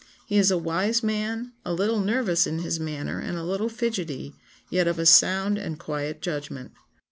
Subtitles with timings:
[0.25, 4.33] He is a wise man, a little nervous in his manner and a little fidgety,
[4.67, 6.71] yet of a sound and quiet judgment."